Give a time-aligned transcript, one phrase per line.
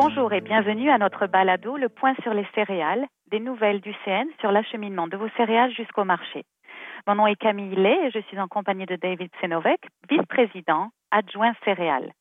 [0.00, 4.28] Bonjour et bienvenue à notre balado Le point sur les céréales, des nouvelles du CN
[4.38, 6.44] sur l'acheminement de vos céréales jusqu'au marché.
[7.08, 11.52] Mon nom est Camille Lay et je suis en compagnie de David Senovec, vice-président adjoint
[11.64, 12.12] céréales.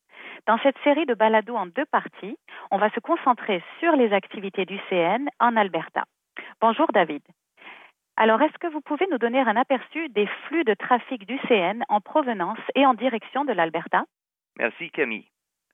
[0.47, 2.35] Dans cette série de balados en deux parties,
[2.71, 6.05] on va se concentrer sur les activités du CN en Alberta.
[6.59, 7.21] Bonjour David.
[8.15, 11.83] Alors, est-ce que vous pouvez nous donner un aperçu des flux de trafic du CN
[11.89, 14.05] en provenance et en direction de l'Alberta?
[14.57, 15.27] Merci Camille.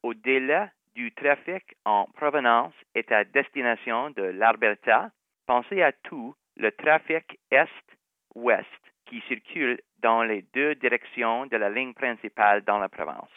[0.03, 5.11] Au-delà du trafic en provenance et à destination de l'Alberta,
[5.47, 8.67] pensez à tout le trafic est-ouest
[9.05, 13.31] qui circule dans les deux directions de la ligne principale dans la province.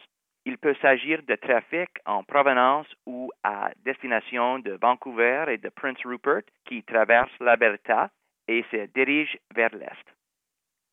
[0.45, 5.99] Il peut s'agir de trafic en provenance ou à destination de Vancouver et de Prince
[6.05, 8.11] Rupert qui traverse l'Alberta
[8.47, 10.07] et se dirige vers l'est.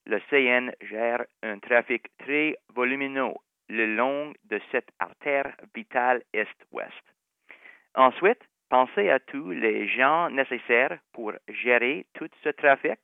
[0.05, 3.33] Le CN gère un trafic très volumineux
[3.73, 7.03] le long de cette artère vitale est-ouest.
[7.95, 12.99] Ensuite, pensez à tous les gens nécessaires pour gérer tout ce trafic,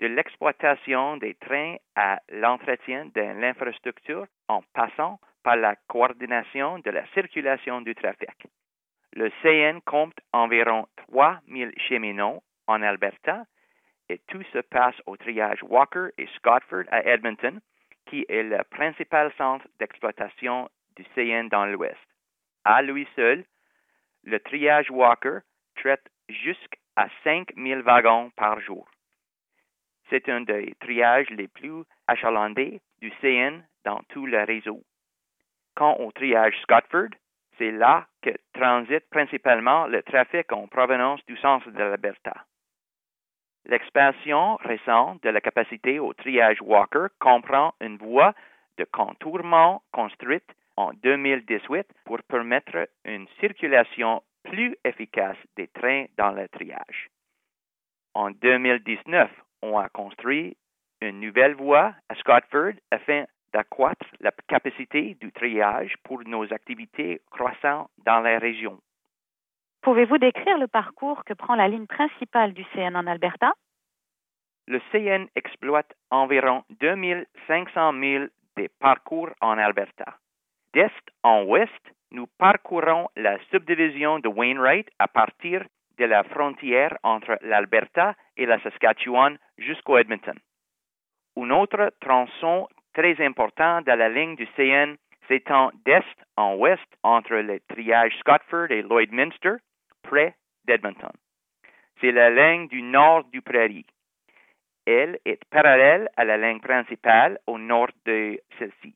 [0.00, 7.06] de l'exploitation des trains à l'entretien de l'infrastructure en passant par la coordination de la
[7.14, 8.46] circulation du trafic.
[9.12, 13.44] Le CN compte environ 3000 cheminots en Alberta
[14.08, 17.60] et tout se passe au triage Walker et Scotford à Edmonton,
[18.08, 21.96] qui est le principal centre d'exploitation du CN dans l'Ouest.
[22.64, 23.44] À lui seul,
[24.24, 25.38] le triage Walker
[25.76, 28.88] traite jusqu'à 5000 wagons par jour.
[30.10, 34.82] C'est un des triages les plus achalandés du CN dans tout le réseau.
[35.74, 37.10] Quant au triage Scotford,
[37.58, 42.44] c'est là que transite principalement le trafic en provenance du centre de l'Alberta.
[43.68, 48.34] L'expansion récente de la capacité au triage Walker comprend une voie
[48.78, 56.48] de contournement construite en 2018 pour permettre une circulation plus efficace des trains dans le
[56.48, 57.10] triage.
[58.14, 59.30] En 2019,
[59.60, 60.56] on a construit
[61.02, 67.90] une nouvelle voie à Scotford afin d'accroître la capacité du triage pour nos activités croissantes
[68.04, 68.80] dans la région.
[69.82, 73.52] Pouvez-vous décrire le parcours que prend la ligne principale du CN en Alberta?
[74.66, 80.16] Le CN exploite environ 2500 milles de parcours en Alberta.
[80.74, 81.72] D'est en ouest,
[82.10, 85.64] nous parcourons la subdivision de Wainwright à partir
[85.98, 90.38] de la frontière entre l'Alberta et la Saskatchewan jusqu'au Edmonton.
[91.36, 94.96] Un autre tronçon très important de la ligne du CN
[95.28, 96.04] s'étend d'est
[96.36, 99.56] en ouest entre le triage Scotford et Lloydminster,
[100.02, 101.12] près d'Edmonton.
[102.00, 103.86] C'est la ligne du nord du prairie.
[104.86, 108.94] Elle est parallèle à la ligne principale au nord de celle-ci.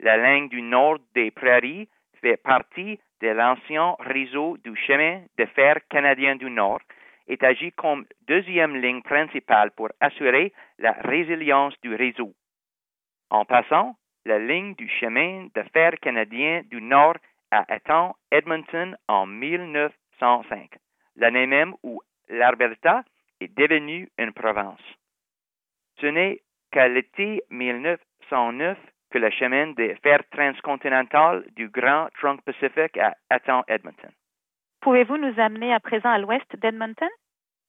[0.00, 1.88] La ligne du nord des prairies
[2.20, 6.80] fait partie de l'ancien réseau du chemin de fer canadien du Nord
[7.28, 12.32] et agit comme deuxième ligne principale pour assurer la résilience du réseau.
[13.30, 17.16] En passant, la ligne du chemin de fer canadien du Nord
[17.50, 20.70] a atteint Edmonton en 1905,
[21.16, 23.02] l'année même où l'Alberta
[23.40, 24.80] est devenue une province.
[26.00, 26.40] Ce n'est
[26.70, 28.78] qu'à l'été 1909
[29.10, 34.10] que le chemin de fer transcontinental du Grand Trunk Pacific a atteint Edmonton.
[34.80, 37.08] Pouvez-vous nous amener à présent à l'ouest d'Edmonton?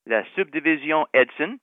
[0.06, 1.58] La subdivision Edson,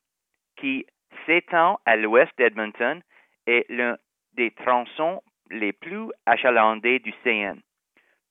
[0.57, 0.85] qui
[1.25, 3.01] s'étend à l'ouest d'Edmonton,
[3.47, 3.97] est l'un
[4.33, 7.59] des tronçons les plus achalandés du CN.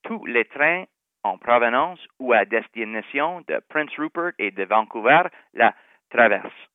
[0.09, 0.87] Tous les trains
[1.23, 5.75] en provenance ou à destination de Prince Rupert et de Vancouver la
[6.09, 6.71] traversent.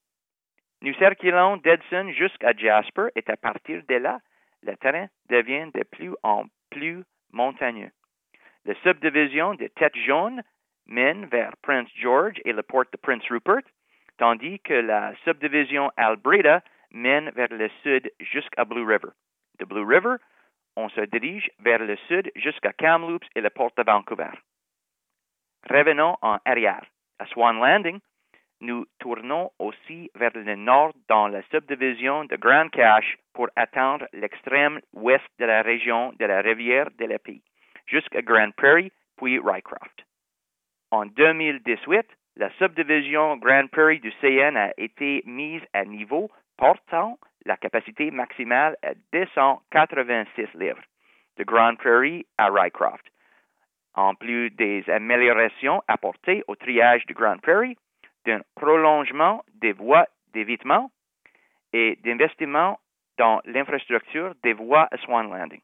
[0.83, 4.19] Nous circulons d'Edson jusqu'à Jasper et à partir de là,
[4.61, 7.89] le terrain devient de plus en plus montagneux.
[8.65, 10.43] La subdivision de Tête Jaune
[10.85, 13.65] mène vers Prince George et le port de Prince Rupert,
[14.19, 16.61] tandis que la subdivision Alberta
[16.91, 19.09] mène vers le sud jusqu'à Blue River.
[19.57, 20.17] De Blue River,
[20.75, 24.31] on se dirige vers le sud jusqu'à Kamloops et le port de Vancouver.
[25.69, 26.85] Revenons en arrière.
[27.19, 27.99] À Swan Landing,
[28.59, 34.79] nous tournons aussi vers le nord dans la subdivision de Grand Cache pour atteindre l'extrême
[34.93, 37.41] ouest de la région de la rivière de l'Épée,
[37.85, 40.05] jusqu'à Grand Prairie, puis Rycroft.
[40.91, 42.05] En 2018,
[42.37, 48.77] la subdivision Grand Prairie du CN a été mise à niveau, portant la capacité maximale
[48.83, 50.81] à 286 livres,
[51.37, 53.05] de Grand Prairie à Rycroft.
[53.95, 57.77] En plus des améliorations apportées au triage de Grand Prairie,
[58.25, 60.89] d'un prolongement des voies d'évitement
[61.73, 62.79] et d'investissement
[63.17, 65.61] dans l'infrastructure des voies à Swan Landing.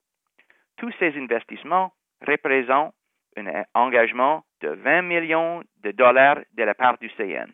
[0.77, 1.93] Tous ces investissements
[2.25, 2.93] représentent
[3.37, 7.51] un engagement de 20 millions de dollars de la part du CN.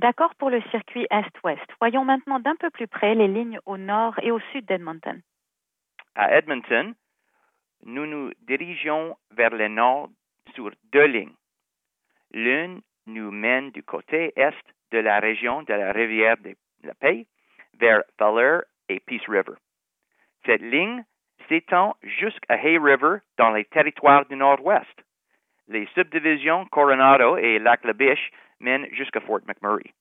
[0.00, 1.66] D'accord pour le circuit Est-Ouest.
[1.78, 5.20] Voyons maintenant d'un peu plus près les lignes au nord et au sud d'Edmonton.
[6.14, 6.94] À Edmonton,
[7.84, 10.08] nous nous dirigeons vers le nord
[10.54, 11.36] sur deux lignes.
[12.32, 14.56] L'une nous mène du côté est
[14.90, 17.26] de la région de la rivière de la Paix
[17.78, 19.58] vers Fowler et Peace River.
[20.46, 21.04] Cette ligne
[21.46, 25.04] s'étend jusqu'à Hay River dans les territoires du Nord-Ouest.
[25.68, 28.30] Les subdivisions Coronado et Lac-La-Biche
[28.60, 29.92] mènent jusqu'à Fort McMurray,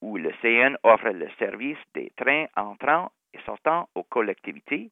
[0.00, 4.90] où le CN offre le service des trains entrant et sortant aux collectivités,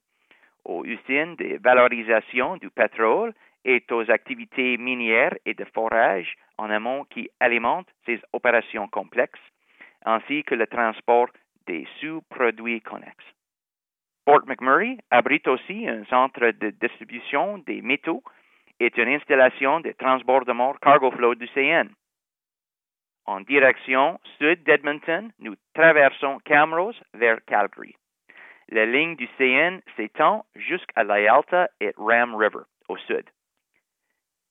[0.63, 7.05] aux usines de valorisation du pétrole et aux activités minières et de forage en amont
[7.05, 9.39] qui alimentent ces opérations complexes,
[10.05, 11.29] ainsi que le transport
[11.67, 13.25] des sous-produits connexes.
[14.25, 18.23] Fort McMurray abrite aussi un centre de distribution des métaux
[18.79, 21.89] et une installation de transbordement cargo flow du CN.
[23.27, 27.95] En direction sud d'Edmonton, nous traversons Camrose vers Calgary.
[28.69, 33.25] La ligne du CN s'étend jusqu'à Lyalta et Ram River au sud.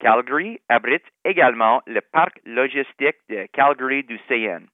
[0.00, 4.66] Calgary abrite également le parc logistique de Calgary du CN.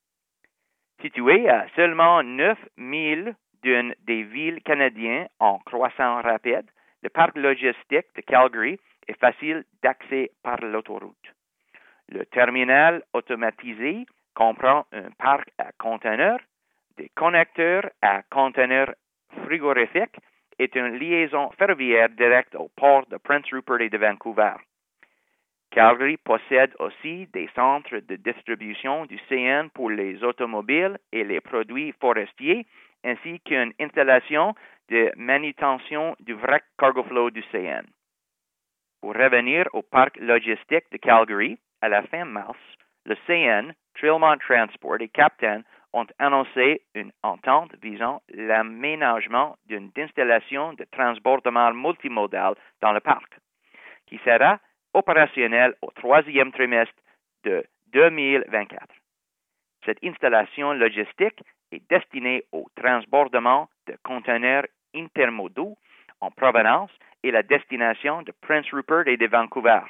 [1.03, 3.31] Situé à seulement 9 000
[3.63, 6.67] d'une des villes canadiennes en croissance rapide,
[7.03, 11.35] le parc logistique de Calgary est facile d'accès par l'autoroute.
[12.11, 14.05] Le terminal automatisé
[14.35, 16.41] comprend un parc à conteneurs,
[16.97, 18.93] des connecteurs à conteneurs
[19.45, 20.19] frigorifiques
[20.59, 24.55] et une liaison ferroviaire directe au port de Prince Rupert et de Vancouver.
[25.71, 31.95] Calgary possède aussi des centres de distribution du CN pour les automobiles et les produits
[32.01, 32.67] forestiers,
[33.05, 34.55] ainsi qu'une installation
[34.89, 37.87] de manutention du vrac cargo flow du CN.
[39.01, 42.59] Pour revenir au parc logistique de Calgary, à la fin mars,
[43.07, 45.63] le CN, Trillmont Transport et Captain
[45.93, 53.39] ont annoncé une entente visant l'aménagement d'une installation de transbordement multimodal dans le parc,
[54.07, 54.61] qui sera
[54.95, 56.95] opérationnelle au troisième trimestre
[57.45, 58.87] de 2024.
[59.85, 61.43] Cette installation logistique
[61.73, 65.77] est destinée au transbordement de conteneurs intermodaux
[66.21, 66.91] en provenance
[67.23, 69.81] et la destination de Prince Rupert et de Vancouver.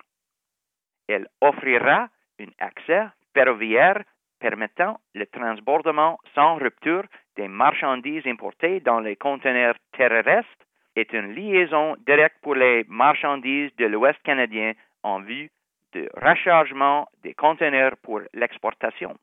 [1.10, 2.08] Elle offrira
[2.38, 4.00] un accès ferroviaire
[4.38, 7.04] permettant le transbordement sans rupture
[7.36, 10.64] des marchandises importées dans les conteneurs terrestres
[10.94, 14.72] et une liaison directe pour les marchandises de l'Ouest canadien
[15.02, 15.50] en vue
[15.94, 19.16] de rechargement des conteneurs pour l'exportation.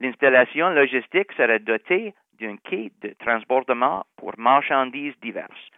[0.00, 5.68] L'installation logistique sera dotée d'un quai de transbordement pour marchandises diverses,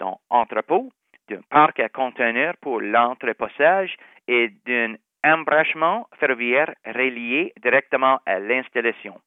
[0.00, 0.90] dont entrepôt,
[1.28, 3.96] d'un parc à conteneurs pour l'entreposage
[4.26, 4.94] et d'un
[5.24, 9.20] embranchement ferroviaire relié directement à l'installation.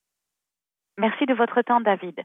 [0.98, 2.22] Merci de votre temps, David.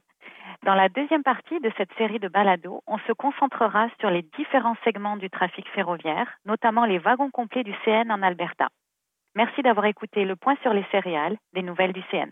[0.65, 4.77] Dans la deuxième partie de cette série de balados, on se concentrera sur les différents
[4.85, 8.69] segments du trafic ferroviaire, notamment les wagons complets du CN en Alberta.
[9.35, 12.31] Merci d'avoir écouté le point sur les céréales des nouvelles du CN.